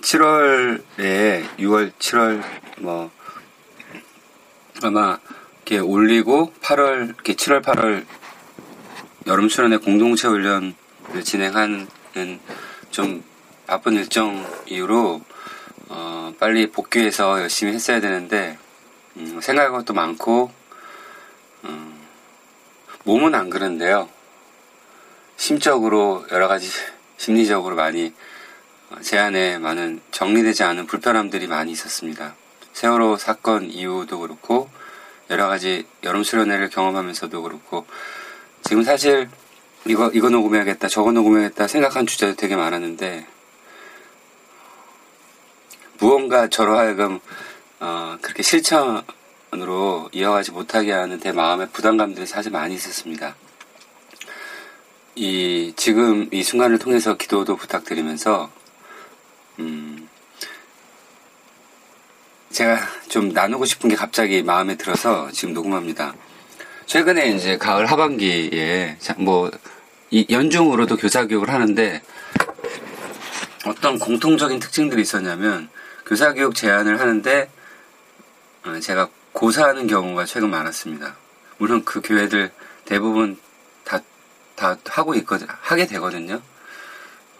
[0.00, 2.42] 7월에 6월, 7월
[2.78, 3.10] 뭐
[4.82, 5.18] 아마
[5.56, 8.04] 이렇게 올리고 8월 이렇게 7월, 8월
[9.26, 10.74] 여름 출연의 공동체 훈련을
[11.24, 11.88] 진행하는
[12.90, 13.22] 좀
[13.66, 15.20] 바쁜 일정 이후로
[15.88, 18.58] 어, 빨리 복귀해서 열심히 했어야 되는데
[19.16, 20.50] 음, 생각할 것도 많고
[21.64, 22.00] 음,
[23.04, 24.08] 몸은 안 그런데요.
[25.36, 26.70] 심적으로 여러 가지
[27.18, 28.12] 심리적으로 많이 어,
[29.02, 32.34] 제 안에 많은 정리되지 않은 불편함들이 많이 있었습니다.
[32.72, 34.68] 세월호 사건 이후도 그렇고
[35.30, 37.86] 여러 가지 여름 수련회를 경험하면서도 그렇고
[38.62, 39.28] 지금 사실
[39.86, 43.26] 이거 이거 녹음해야겠다 저거 녹음해야겠다 생각한 주제도 되게 많았는데
[45.98, 47.20] 무언가 저로 하여금
[47.78, 53.36] 어, 그렇게 실천으로 이어가지 못하게 하는 제 마음의 부담감들이 사실 많이 있었습니다.
[55.14, 58.50] 이 지금 이 순간을 통해서 기도도 부탁드리면서
[59.60, 60.08] 음,
[62.50, 66.14] 제가 좀 나누고 싶은 게 갑자기 마음에 들어서 지금 녹음합니다.
[66.86, 72.02] 최근에 이제 가을 하반기에 자, 뭐이 연중으로도 교사 교육을 하는데
[73.66, 75.68] 어떤 공통적인 특징들이 있었냐면
[76.06, 77.48] 교사 교육 제안을 하는데
[78.64, 81.16] 어, 제가 고사하는 경우가 최근 많았습니다.
[81.58, 82.50] 물론 그 교회들
[82.84, 83.38] 대부분
[83.84, 84.00] 다,
[84.56, 86.42] 다 하고 있거든, 하게 되거든요.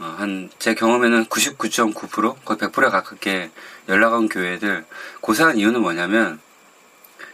[0.00, 2.36] 어, 한, 제 경험에는 99.9%?
[2.44, 3.50] 거의 100%에 가깝게
[3.90, 4.86] 연락 온 교회들,
[5.20, 6.40] 고사한 이유는 뭐냐면,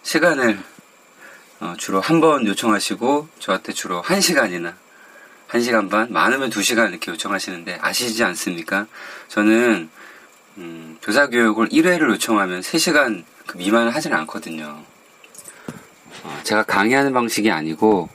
[0.02, 0.58] 시간을,
[1.60, 4.74] 어, 주로 한 번 요청하시고, 저한테 주로 한 시간이나,
[5.46, 8.86] 한 시간 반, 많으면 두 시간 이렇게 요청하시는데, 아시지 않습니까?
[9.28, 9.88] 저는,
[10.58, 14.82] 음, 교사 교육을 1회를 요청하면 3시간 그 미만을 하진 않거든요.
[16.24, 18.08] 어, 제가 강의하는 방식이 아니고,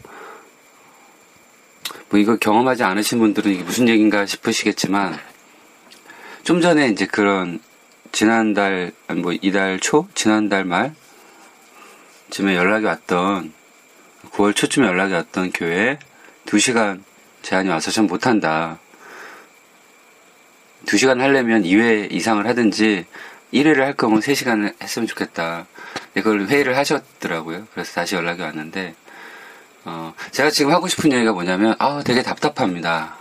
[2.11, 5.17] 뭐 이거 경험하지 않으신 분들은 이게 무슨 얘기인가 싶으시겠지만,
[6.43, 7.61] 좀 전에 이제 그런,
[8.11, 10.09] 지난달, 뭐 이달 초?
[10.13, 10.93] 지난달 말?
[12.29, 13.53] 쯤에 연락이 왔던,
[14.31, 15.99] 9월 초쯤에 연락이 왔던 교회에
[16.45, 17.01] 2시간
[17.43, 18.79] 제안이 와서 전 못한다.
[20.85, 23.05] 2시간 하려면 2회 이상을 하든지
[23.53, 25.65] 1회를 할 거면 3시간을 했으면 좋겠다.
[26.15, 27.67] 이걸 회의를 하셨더라고요.
[27.73, 28.95] 그래서 다시 연락이 왔는데,
[29.83, 33.17] 어, 제가 지금 하고 싶은 얘기가 뭐냐면, 아, 되게 답답합니다.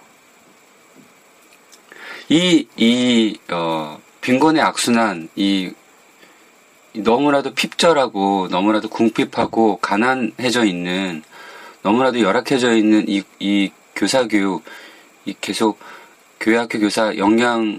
[2.28, 5.72] 이, 이, 어, 빈곤의 악순환, 이,
[6.93, 11.22] 너무나도 핍절하고, 너무나도 궁핍하고, 가난해져 있는,
[11.82, 14.62] 너무나도 열악해져 있는 이, 이 교사교육,
[15.25, 15.78] 이 계속
[16.41, 17.78] 교회학교 교사 역량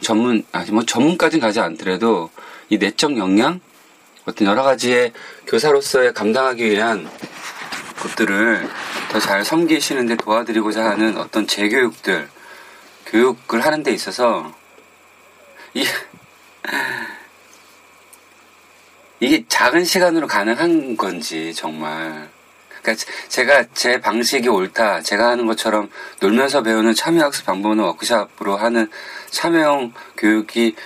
[0.00, 2.30] 전문, 아니 뭐 전문까지는 가지 않더라도
[2.68, 3.60] 이 내적 역량?
[4.26, 5.12] 어떤 여러 가지의
[5.46, 7.08] 교사로서의 감당하기 위한
[8.04, 8.68] 것들을
[9.10, 12.28] 더 잘 섬기시는데 도와드리고자 하는 어떤 재교육들,
[13.06, 14.52] 교육을 하는 데 있어서
[15.72, 15.86] 이,
[19.20, 22.28] 이게 작은 시간으로 가능한 건지 정말
[22.82, 25.00] 그러니까 제가 제 방식이 옳다.
[25.00, 25.88] 제가 하는 것처럼
[26.20, 28.90] 놀면서 배우는 참여학습 방법은 워크샵으로 하는
[29.30, 30.76] 참여형 교육이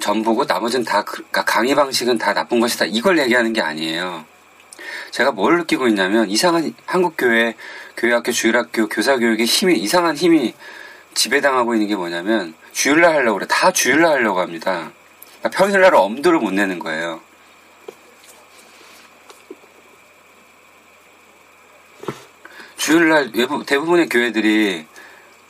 [0.00, 2.84] 전부고 나머지는 다 그러니까 강의 방식은 다 나쁜 것이다.
[2.84, 4.24] 이걸 얘기하는 게 아니에요.
[5.12, 7.54] 제가 뭘 느끼고 있냐면 이상한 한국 교회
[7.98, 10.54] 교회학교 주일학교 교사 교육의 힘이 이상한 힘이
[11.14, 13.46] 지배당하고 있는 게 뭐냐면 주일날 하려고 그래.
[13.48, 14.90] 다 주일날 하려고 합니다.
[15.38, 17.20] 그러니까 평일날 엄두를 못 내는 거예요.
[22.78, 23.32] 주일날
[23.66, 24.86] 대부분의 교회들이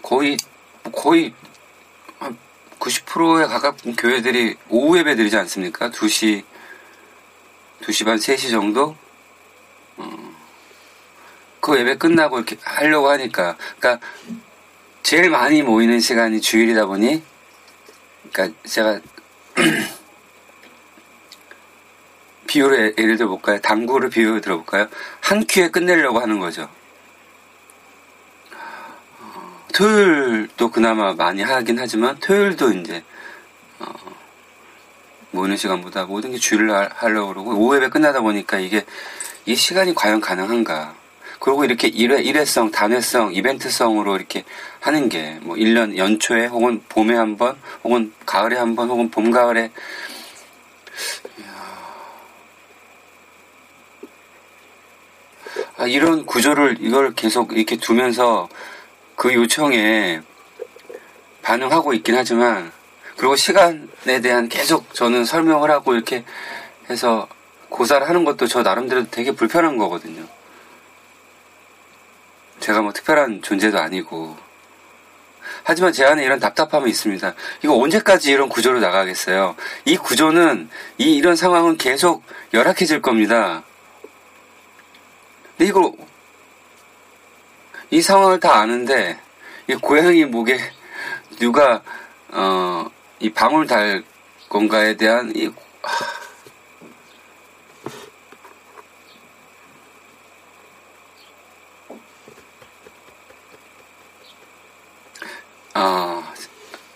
[0.02, 0.36] 거의
[0.90, 1.32] 거의
[2.18, 2.36] 한
[2.80, 5.90] 90%에 가까운 교회들이 오후 예배 드리지 않습니까?
[5.90, 6.42] 2시
[7.82, 8.96] 2시 반 3시 정도
[9.96, 10.34] 어,
[11.60, 14.04] 그 예배 끝나고 이렇게 하려고 하니까 그러니까
[15.02, 17.22] 제일 많이 모이는 시간이 주일이다 보니
[18.32, 19.00] 그러니까 제가
[22.46, 23.60] 비유를 예를 들어볼까요?
[23.60, 24.88] 당구를 비유 들어볼까요?
[25.20, 26.68] 한 큐에 끝내려고 하는 거죠.
[29.72, 33.02] 토요일도 그나마 많이 하긴 하지만 토요일도 이제
[33.78, 33.86] 어,
[35.30, 38.84] 모이는 시간보다 모든 게 주일로 하- 하려고 그러고 오후에 끝나다 보니까 이게
[39.44, 40.94] 이 시간이 과연 가능한가?
[41.40, 44.44] 그리고 이렇게 일회, 일회성, 단회성, 이벤트성으로 이렇게
[44.80, 49.32] 하는 게, 뭐, 1년 연초에, 혹은 봄에 한 번, 혹은 가을에 한 번, 혹은 봄,
[49.32, 49.72] 가을에.
[55.76, 58.48] 아, 이런 구조를, 이걸 계속 이렇게 두면서
[59.16, 60.20] 그 요청에
[61.42, 62.70] 반응하고 있긴 하지만,
[63.16, 66.24] 그리고 시간에 대한 계속 저는 설명을 하고 이렇게
[66.88, 67.26] 해서
[67.72, 70.24] 고사를 하는 것도 저 나름대로 되게 불편한 거거든요.
[72.60, 74.36] 제가 뭐 특별한 존재도 아니고.
[75.64, 77.34] 하지만 제 안에 이런 답답함이 있습니다.
[77.64, 79.56] 이거 언제까지 이런 구조로 나가겠어요?
[79.84, 82.22] 이 구조는, 이, 이런 상황은 계속
[82.54, 83.64] 열악해질 겁니다.
[85.56, 85.92] 근데 이걸,
[87.90, 89.18] 이 상황을 다 아는데,
[89.68, 90.58] 이 고양이 목에
[91.38, 91.82] 누가,
[92.30, 94.04] 어, 이 방울 달
[94.48, 95.50] 건가에 대한 이,
[105.74, 106.32] 아,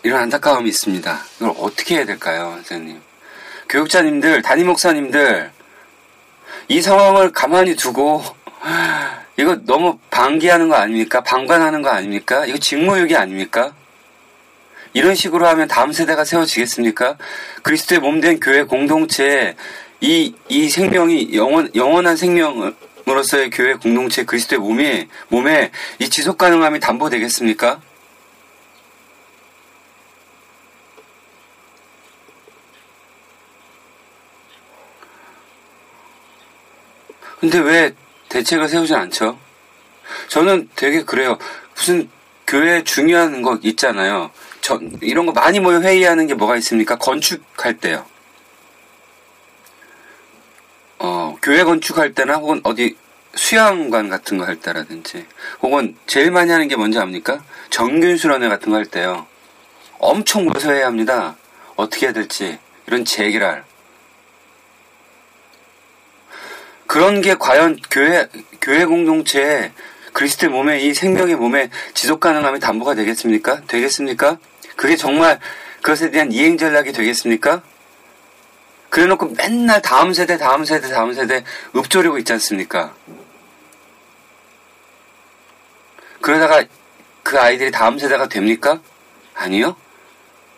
[0.03, 1.19] 이런 안타까움이 있습니다.
[1.37, 3.01] 이걸 어떻게 해야 될까요, 선생님?
[3.69, 5.51] 교육자님들, 담임 목사님들,
[6.69, 8.23] 이 상황을 가만히 두고,
[9.39, 11.23] 이거 너무 방기하는 거 아닙니까?
[11.23, 12.47] 방관하는 거 아닙니까?
[12.47, 13.75] 이거 직무유기 아닙니까?
[14.93, 17.17] 이런 식으로 하면 다음 세대가 세워지겠습니까?
[17.63, 19.55] 그리스도의 몸된 교회 공동체에
[20.01, 27.81] 이, 이 생명이 영원, 영원한 생명으로서의 교회 공동체 그리스도의 몸이, 몸에 이 지속 가능함이 담보되겠습니까?
[37.41, 37.95] 근데 왜
[38.29, 39.39] 대책을 세우지 않죠?
[40.29, 41.39] 저는 되게 그래요.
[41.75, 42.09] 무슨
[42.47, 44.31] 교회 중요한 거 있잖아요.
[44.61, 46.97] 저, 이런 거 많이 모여 회의하는 게 뭐가 있습니까?
[46.97, 48.07] 건축할 때요.
[50.99, 52.97] 어, 교회 건축할 때나 혹은 어디
[53.35, 55.27] 수양관 같은 거 할 때라든지
[55.61, 57.45] 혹은 제일 많이 하는 게 뭔지 압니까?
[57.71, 59.27] 정균수련회 같은 거 할 때요.
[59.99, 61.37] 엄청 모여서 회의합니다.
[61.77, 63.65] 어떻게 해야 될지 이런 재결할
[66.97, 68.27] 그런 게 과연 교회
[68.59, 69.71] 교회 공동체에
[70.15, 73.61] 그리스도의 몸에 이 생명의 몸에 지속 가능함이 담보가 되겠습니까?
[73.67, 74.39] 되겠습니까?
[74.77, 75.39] 그게 정말
[75.83, 77.61] 그것에 대한 이행 전략이 되겠습니까?
[78.89, 81.45] 그래놓고 맨날 다음 세대, 다음 세대, 다음 세대
[81.77, 82.95] 읊조리고 있지 않습니까?
[86.23, 86.65] 그러다가
[87.23, 88.81] 그 아이들이 다음 세대가 됩니까?
[89.35, 89.77] 아니요.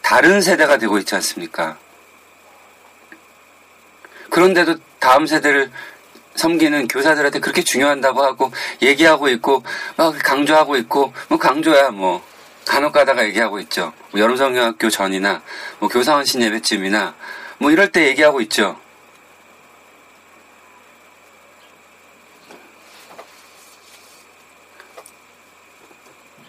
[0.03, 1.79] 다른 세대가 되고 있지 않습니까?
[4.31, 5.73] 그런데도 다음 세대를
[6.39, 8.51] 섬기는 교사들한테 그렇게 중요한다고 하고
[8.81, 9.63] 얘기하고 있고
[9.97, 12.23] 막 강조하고 있고 뭐 강조야 뭐
[12.67, 13.93] 간혹 가다가 얘기하고 있죠.
[14.13, 15.43] 뭐 여름성경학교 전이나
[15.79, 17.15] 뭐 교사원 신예배쯤이나
[17.59, 18.79] 뭐 이럴 때 얘기하고 있죠.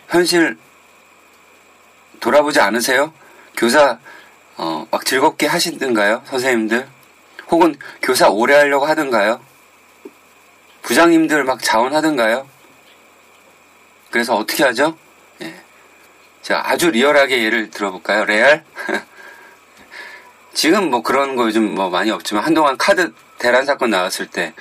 [0.07, 0.57] 현실
[2.19, 3.13] 돌아보지 않으세요?
[3.55, 3.99] 교사
[4.57, 6.23] 어, 막 즐겁게 하시던가요?
[6.25, 6.87] 선생님들?
[7.49, 9.39] 혹은 교사 오래 하려고 하던가요?
[10.81, 12.47] 부장님들 막 자원하던가요?
[14.11, 14.97] 그래서 어떻게 하죠?
[15.41, 15.53] 예.
[16.41, 18.25] 제가 아주 리얼하게 예를 들어볼까요?
[18.25, 18.63] 레알?
[20.53, 24.53] 지금 뭐 그런 거 요즘 뭐 많이 없지만 한동안 카드 대란 사건 나왔을 때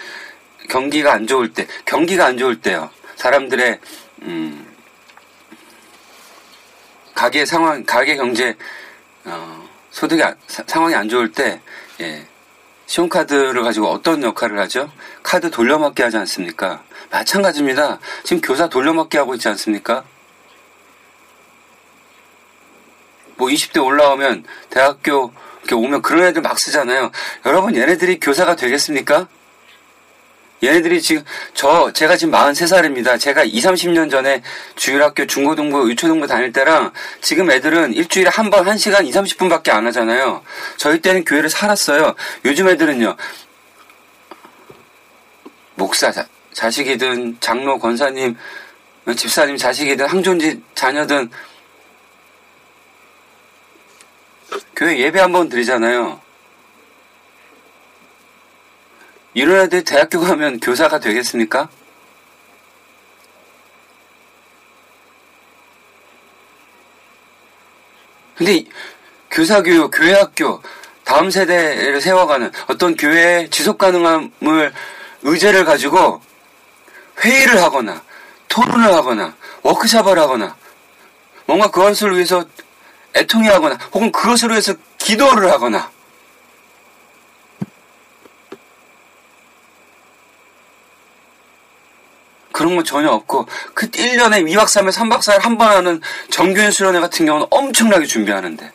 [0.68, 2.90] 경기가 안 좋을 때 경기가 안 좋을 때요.
[3.16, 3.80] 사람들의
[4.22, 4.76] 음,
[7.14, 8.54] 가계 상황 가계 경제
[9.24, 11.60] 어, 소득이 안- 사- 상황이 안 좋을 때
[12.00, 12.26] 예.
[12.88, 14.90] 신용카드를 가지고 어떤 역할을 하죠?
[15.22, 16.82] 카드 돌려막기 하지 않습니까?
[17.10, 18.00] 마찬가지입니다.
[18.24, 20.04] 지금 교사 돌려막기 하고 있지 않습니까?
[23.36, 27.12] 뭐 20대 올라오면 대학교 이렇게 오면 그런 애들 막 쓰잖아요.
[27.44, 29.28] 여러분 얘네들이 교사가 되겠습니까?
[30.62, 31.22] 얘네들이 지금
[31.54, 33.18] 저 제가 지금 43살입니다.
[33.18, 34.42] 제가 2, 30년 전에
[34.74, 40.42] 주일학교 중고등부 유초등부 다닐 때랑 지금 애들은 일주일에 한 번 1시간 2, 30분밖에 안 하잖아요.
[40.76, 42.14] 저희 때는 교회를 살았어요.
[42.44, 43.16] 요즘 애들은요.
[45.74, 48.36] 목사 자, 자식이든 장로 권사님
[49.16, 51.30] 집사님 자식이든 항존지 자녀든
[54.74, 56.20] 교회 예배 한 번 드리잖아요.
[59.38, 61.68] 이런 애들 대학교 가면 교사가 되겠습니까?
[68.36, 68.68] 근데 이
[69.30, 70.60] 교사 교육, 교회 학교
[71.04, 74.72] 다음 세대를 세워가는 어떤 교회의 지속 가능함을
[75.22, 76.20] 의제를 가지고
[77.20, 78.02] 회의를 하거나
[78.48, 80.56] 토론을 하거나 워크샵을 하거나
[81.46, 82.44] 뭔가 그것을 위해서
[83.14, 85.92] 애통해 하거나 혹은 그것을 위해서 기도를 하거나
[92.58, 96.98] 그런 건 전혀 없고 그 1년에 2박 3일 3박 4일 한 번 하는 정규인 수련회
[96.98, 98.72] 같은 경우는 엄청나게 준비하는데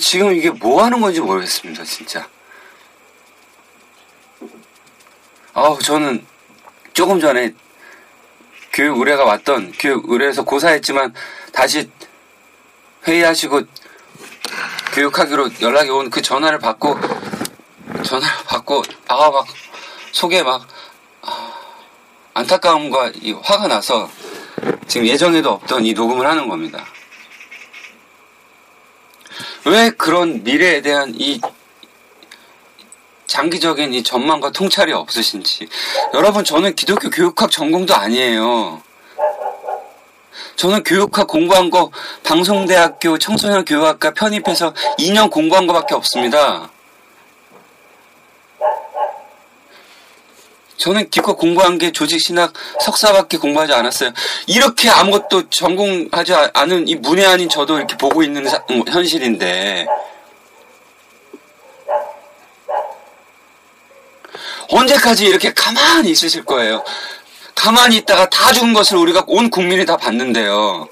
[0.00, 2.28] 지금 이게 뭐 하는 건지 모르겠습니다 진짜.
[5.54, 6.26] 아우 저는
[6.94, 7.54] 조금 전에
[8.72, 11.14] 교육 의뢰가 왔던 교육 의뢰에서 고사했지만
[11.52, 11.88] 다시
[13.06, 13.62] 회의하시고
[14.94, 16.98] 교육하기로 연락이 온 그 전화를 받고
[18.02, 19.46] 전화를 받고 아가 막
[20.12, 20.66] 속에 막
[21.22, 21.52] 아,
[22.34, 24.10] 안타까움과 이 화가 나서
[24.86, 26.84] 지금 예정에도 없던 이 녹음을 하는 겁니다.
[29.64, 31.40] 왜 그런 미래에 대한 이
[33.26, 35.68] 장기적인 이 전망과 통찰이 없으신지.
[36.12, 38.82] 여러분, 저는 기독교 교육학 전공도 아니에요.
[40.56, 41.90] 저는 교육학 공부한 거
[42.24, 46.71] 방송대학교 청소년 교육학과 편입해서 2년 공부한 거밖에 없습니다.
[50.76, 54.10] 저는 기껏 공부한 게 조직신학 석사밖에 공부하지 않았어요.
[54.46, 59.86] 이렇게 아무것도 전공하지 않은 이 문외 아닌 저도 이렇게 보고 있는 사, 뭐, 현실인데
[64.70, 66.82] 언제까지 이렇게 가만히 있으실 거예요?
[67.54, 70.88] 가만히 있다가 다 죽은 것을 우리가 온 국민이 다 봤는데요.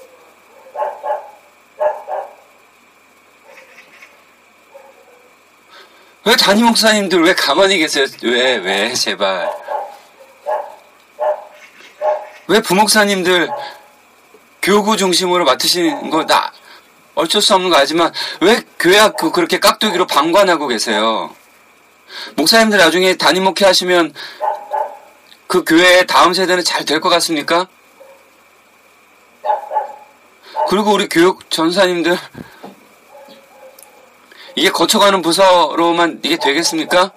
[6.23, 8.05] 왜 담임 목사님들 왜 가만히 계세요?
[8.23, 9.49] 왜, 왜, 제발.
[12.47, 13.49] 왜 부목사님들
[14.61, 16.51] 교구 중심으로 맡으시는 거, 나,
[17.15, 21.33] 어쩔 수 없는 거 알지만, 왜 교회 학교 그렇게 깍두기로 방관하고 계세요?
[22.35, 24.13] 목사님들 나중에 담임 목회 하시면,
[25.47, 27.67] 그 교회의 다음 세대는 잘 될 것 같습니까?
[30.69, 32.17] 그리고 우리 교육 전사님들,
[34.55, 37.11] 이게 거쳐가는 부서로만 이게 되겠습니까?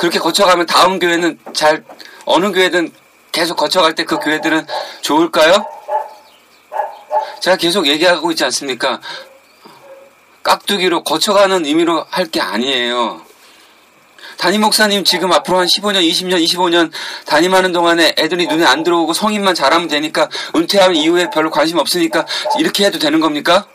[0.00, 1.84] 그렇게 거쳐가면 다음 교회는 잘,
[2.24, 2.92] 어느 교회든
[3.30, 4.66] 계속 거쳐갈 때 그 교회들은
[5.00, 5.64] 좋을까요?
[7.40, 9.00] 제가 계속 얘기하고 있지 않습니까?
[10.42, 13.22] 깍두기로 거쳐가는 의미로 할 게 아니에요.
[14.38, 16.90] 담임 목사님 지금 앞으로 한 15년, 20년, 25년
[17.26, 22.26] 담임하는 동안에 애들이 눈에 안 들어오고 성인만 잘하면 되니까 은퇴하면 이후에 별로 관심 없으니까
[22.58, 23.68] 이렇게 해도 되는 겁니까?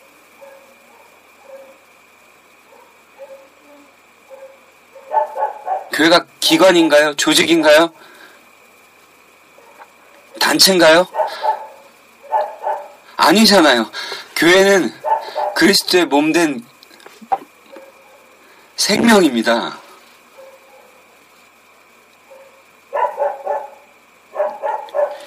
[5.98, 7.16] 교회가 기관인가요?
[7.16, 7.92] 조직인가요?
[10.40, 11.08] 단체인가요?
[13.16, 13.90] 아니잖아요.
[14.36, 14.94] 교회는
[15.56, 16.64] 그리스도의 몸된
[18.76, 19.80] 생명입니다.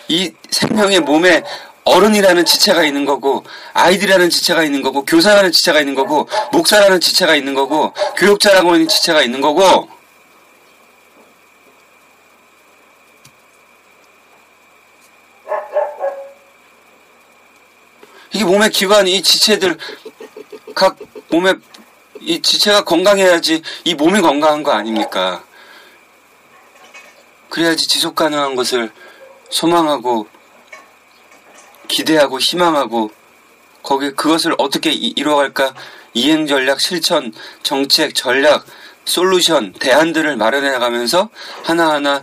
[0.06, 1.42] 이 생명의 몸에
[1.82, 7.54] 어른이라는 지체가 있는 거고, 아이들이라는 지체가 있는 거고, 교사라는 지체가 있는 거고, 목사라는 지체가 있는
[7.54, 9.88] 거고, 교육자라고 하는 지체가 있는 거고,
[18.40, 19.76] 이게 몸의 기관, 이 지체들,
[20.74, 20.96] 각
[21.28, 21.56] 몸의,
[22.20, 25.44] 이 지체가 건강해야지 이 몸이 건강한 거 아닙니까?
[27.50, 28.90] 그래야지 지속 가능한 것을
[29.50, 30.26] 소망하고,
[31.86, 33.10] 기대하고, 희망하고,
[33.82, 35.74] 거기, 그것을 어떻게 이, 이뤄갈까?
[36.14, 38.64] 이행 전략, 실천, 정책, 전략,
[39.04, 41.28] 솔루션, 대안들을 마련해 나가면서
[41.62, 42.22] 하나하나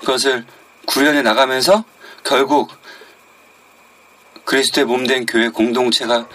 [0.00, 0.44] 그것을
[0.84, 1.84] 구현해 나가면서
[2.22, 2.81] 결국
[4.44, 6.28] 그리스도의 몸된 교회 공동체가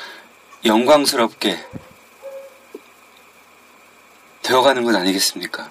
[0.65, 1.57] 영광스럽게
[4.43, 5.69] 되어가는 것 아니겠습니까?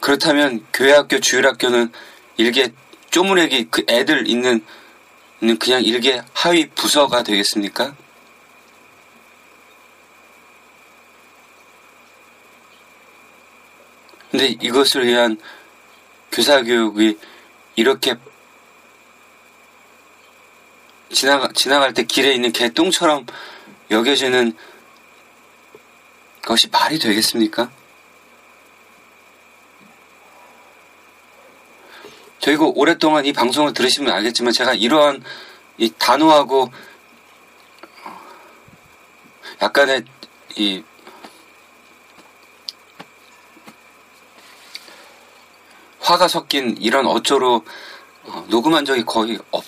[0.00, 1.92] 그렇다면 교회학교, 주일학교는
[2.36, 2.70] 일개
[3.10, 4.64] 쪼무레기 그 애들 있는
[5.58, 7.94] 그냥 일개 하위 부서가 되겠습니까?
[14.30, 15.38] 근데 이것을 위한
[16.30, 17.18] 교사교육이
[17.74, 18.16] 이렇게
[21.12, 23.26] 지나가, 지나갈 때 길에 있는 개똥처럼
[23.90, 24.56] 여겨지는
[26.42, 27.70] 것이 말이 되겠습니까?
[32.40, 35.22] 저희가 오랫동안 이 방송을 들으시면 알겠지만 제가 이러한
[35.78, 36.70] 이 단호하고
[39.62, 40.04] 약간의
[40.56, 40.82] 이
[46.00, 47.64] 화가 섞인 이런 어조로
[48.24, 49.64] 어, 녹음한 적이 거의 없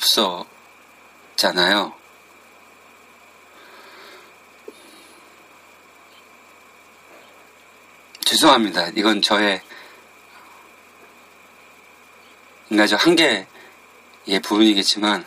[1.39, 1.93] 었잖아요.
[8.25, 8.89] 죄송합니다.
[8.97, 9.63] 이건 저의
[12.71, 13.47] 인간적 한계의
[14.43, 15.25] 부분이겠지만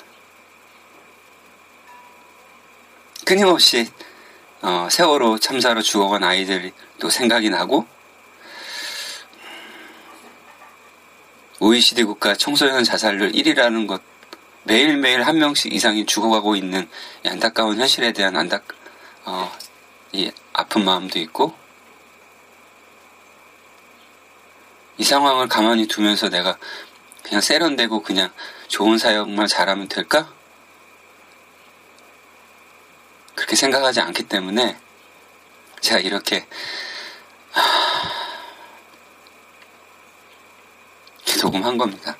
[3.25, 3.89] 끊임없이
[4.61, 7.87] 어, 세월호 참사로 죽어간 아이들이 또 생각이 나고
[11.59, 14.10] OECD 국가 청소년 자살률 1위라는 것
[14.63, 16.87] 매일매일 한 명씩 이상이 죽어가고 있는
[17.25, 18.61] 이 안타까운 현실에 대한 안타
[19.25, 19.51] 어,
[20.11, 21.55] 이 아픈 마음도 있고
[24.97, 26.57] 이 상황을 가만히 두면서 내가
[27.23, 28.31] 그냥 세련되고 그냥
[28.67, 30.31] 좋은 사역만 잘하면 될까?
[33.33, 34.77] 그렇게 생각하지 않기 때문에
[35.79, 36.45] 제가 이렇게
[41.41, 42.15] 녹음한 겁니다.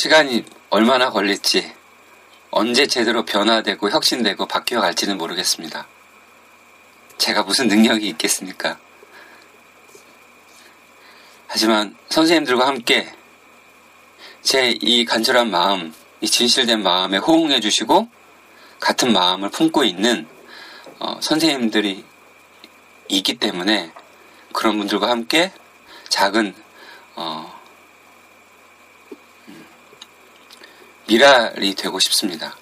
[0.00, 1.74] 시간이 얼마나 걸릴지,
[2.50, 5.86] 언제 제대로 변화되고 혁신되고 바뀌어 갈지는 모르겠습니다.
[7.18, 8.78] 제가 무슨 능력이 있겠습니까?
[11.48, 13.12] 하지만 선생님들과 함께
[14.40, 15.92] 제 이 간절한 마음,
[16.22, 18.08] 이 진실된 마음에 호응해 주시고
[18.78, 20.26] 같은 마음을 품고 있는
[20.98, 22.06] 어, 선생님들이
[23.08, 23.92] 있기 때문에
[24.54, 25.52] 그런 분들과 함께
[26.08, 26.54] 작은
[27.16, 27.59] 어,
[31.10, 32.56] 미랄이 되고 싶습니다.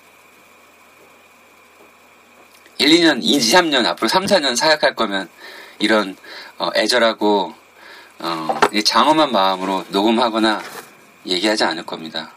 [2.79, 5.29] 1, 2년, 2, 3년, 앞으로 3, 4년 사역할 거면
[5.79, 6.17] 이런
[6.57, 7.55] 어, 애절하고
[8.21, 10.63] 어, 장엄한 마음으로 녹음하거나
[11.27, 12.33] 얘기하지 않을 겁니다.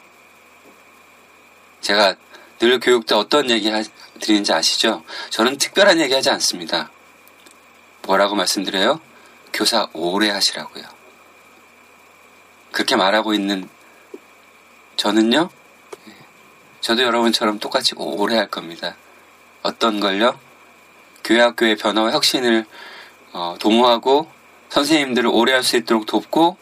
[1.79, 2.15] 제가
[2.59, 3.71] 늘 교육 때 어떤 얘기
[4.19, 5.03] 드리는지 아시죠?
[5.29, 6.91] 저는 특별한 얘기 하지 않습니다.
[8.01, 8.99] 뭐라고 말씀드려요?
[9.53, 10.83] 교사 오래 하시라고요.
[12.71, 13.69] 그렇게 말하고 있는
[14.97, 15.49] 저는요,
[16.81, 18.95] 저도 여러분처럼 똑같이 오래 할 겁니다.
[19.61, 20.39] 어떤 걸요?
[21.23, 22.65] 교회 학교의 변화와 혁신을
[23.33, 24.29] 어, 도모하고
[24.69, 26.57] 선생님들을 오래 할 수 있도록 돕고,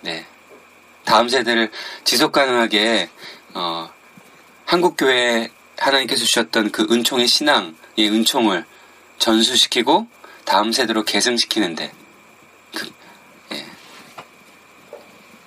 [0.00, 0.26] 네.
[1.04, 1.70] 다음 세대를
[2.04, 3.10] 지속 가능하게,
[3.52, 3.90] 어,
[4.64, 8.64] 한국 교회 하나님께서 주셨던 그 은총의 신앙의 은총을
[9.18, 10.08] 전수시키고,
[10.44, 11.92] 다음 세대로 계승시키는데,
[12.74, 12.92] 그,
[13.52, 13.66] 예.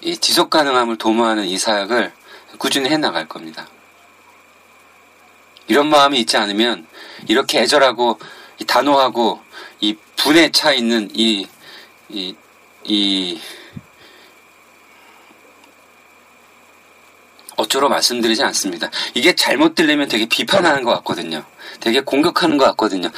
[0.02, 2.14] 이 지속 가능함을 도모하는 이 사역을
[2.60, 3.68] 꾸준히 해 나갈 겁니다.
[5.68, 6.88] 이런 마음이 있지 않으면,
[7.28, 8.20] 이렇게 애절하고,
[8.68, 9.42] 단호하고,
[9.80, 11.48] 이 분에 차 있는 이
[12.10, 12.36] 이,
[12.86, 13.40] 이,
[17.58, 18.90] 어쩌로 말씀드리지 않습니다.
[19.14, 21.44] 이게 잘못 들리면 되게 비판하는 것 같거든요.
[21.80, 23.10] 되게 공격하는 것 같거든요.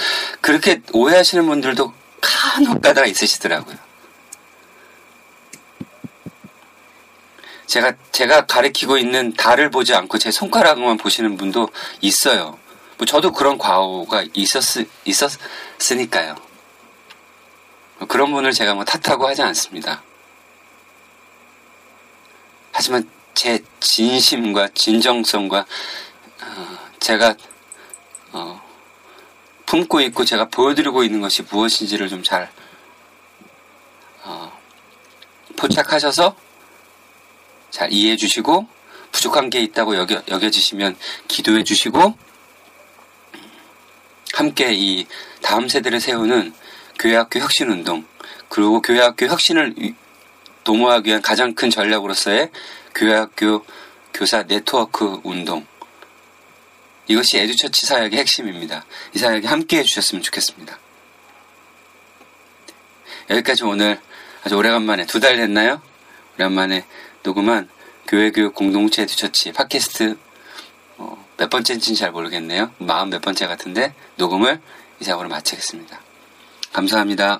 [0.41, 3.75] 그렇게 오해하시는 분들도 간혹 가다가 있으시더라고요.
[7.69, 11.69] 제가, 제가 가리키고 있는 달을 보지 않고 제 손가락만 보시는 분도
[12.01, 12.57] 있어요.
[12.97, 14.63] 뭐 저도 그런 과오가 있었,
[15.05, 16.35] 있었으니까요.
[18.07, 20.01] 그런 분을 제가 뭐 탓하고 하지 않습니다.
[22.71, 25.59] 하지만 제 진심과 진정성과
[26.41, 27.35] 어, 제가
[28.31, 28.61] 어,
[29.67, 32.49] 품고 있고 제가 보여드리고 있는 것이 무엇인지를 좀잘
[34.23, 34.59] 어,
[35.55, 36.48] 포착하셔서
[37.71, 38.67] 잘 이해해 주시고
[39.11, 40.95] 부족한 게 있다고 여겨, 여겨지시면
[41.27, 42.15] 기도해 주시고
[44.33, 45.05] 함께 이
[45.41, 46.53] 다음 세대를 세우는
[46.99, 48.05] 교회학교 혁신운동,
[48.49, 49.75] 그리고 교회학교 혁신을
[50.63, 52.51] 도모하기 위한 가장 큰 전략으로서의
[52.93, 53.65] 교회학교
[54.13, 55.65] 교사 네트워크 운동.
[57.07, 58.85] 이것이 에듀처치 사역의 핵심입니다.
[59.15, 60.77] 이 사역에 함께 해 주셨으면 좋겠습니다.
[63.29, 63.99] 여기까지 오늘
[64.43, 65.81] 아주 오래간만에 두 달 됐나요?
[66.37, 66.85] 오랜만에
[67.23, 67.69] 녹음한
[68.07, 70.17] 교회교육 공동체 에듀처치 팟캐스트
[70.97, 72.71] 어, 몇 번째인지는 잘 모르겠네요.
[72.79, 74.59] 마음 몇 번째 같은데 녹음을
[74.99, 76.01] 이상으로 마치겠습니다.
[76.73, 77.39] 감사합니다.